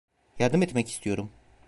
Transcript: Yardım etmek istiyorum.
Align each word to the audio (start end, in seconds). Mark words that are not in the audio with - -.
Yardım 0.39 0.61
etmek 0.61 0.89
istiyorum. 0.89 1.31